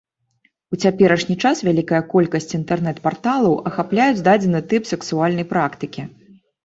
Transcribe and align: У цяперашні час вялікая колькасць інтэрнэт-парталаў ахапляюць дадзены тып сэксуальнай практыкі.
У 0.75 0.77
цяперашні 0.85 1.35
час 1.49 1.57
вялікая 1.67 1.99
колькасць 2.13 2.55
інтэрнэт-парталаў 2.59 3.53
ахапляюць 3.71 4.25
дадзены 4.29 4.59
тып 4.73 4.83
сэксуальнай 4.93 5.45
практыкі. 5.53 6.01